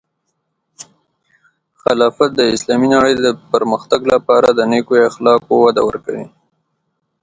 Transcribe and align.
خلافت 1.81 2.29
د 2.35 2.41
اسلامی 2.55 2.87
نړۍ 2.95 3.13
د 3.19 3.25
پرمختګ 3.51 4.01
لپاره 4.13 4.47
د 4.51 4.59
نیکو 4.71 4.95
اخلاقو 5.09 5.53
وده 5.65 5.81
ورکوي. 5.89 6.25